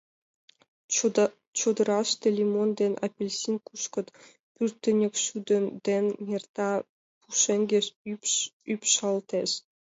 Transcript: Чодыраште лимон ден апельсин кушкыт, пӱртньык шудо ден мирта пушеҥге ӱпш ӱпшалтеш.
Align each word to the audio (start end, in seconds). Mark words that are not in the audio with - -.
Чодыраште 1.57 2.27
лимон 2.37 2.69
ден 2.79 2.93
апельсин 3.05 3.55
кушкыт, 3.67 4.07
пӱртньык 4.55 5.13
шудо 5.25 5.57
ден 5.87 6.05
мирта 6.27 6.71
пушеҥге 7.21 7.79
ӱпш 8.11 8.33
ӱпшалтеш. 8.73 9.51